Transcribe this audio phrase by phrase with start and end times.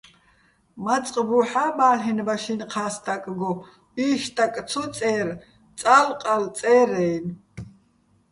[0.85, 3.51] მაწყ ბუჰ̦ა́ ბალ'ენბა შინ-ჴა სტაკგო:
[4.07, 5.27] იშტაკ ცო წე́რ,
[5.79, 7.33] "წალო̆-ყალო̆" წერ-ა́ჲნო̆.